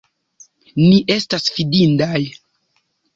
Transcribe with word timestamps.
Ni 0.85 0.95
estas 1.15 1.45
fidindaj! 1.57 2.23